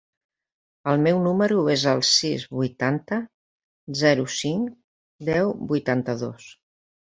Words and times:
El 0.93 1.01
meu 1.07 1.19
número 1.25 1.59
es 1.73 1.83
el 1.91 2.01
sis, 2.11 2.45
vuitanta, 2.61 3.19
zero, 4.01 4.27
cinc, 4.39 4.73
deu, 5.31 5.55
vuitanta-dos. 5.75 6.51